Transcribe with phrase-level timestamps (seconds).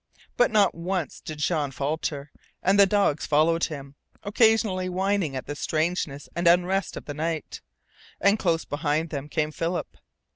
[0.35, 2.31] But not once did Jean falter,
[2.63, 3.93] and the dogs followed him,
[4.23, 7.61] occasionally whining at the strangeness and unrest of the night;
[8.19, 9.95] and close behind them came Philip.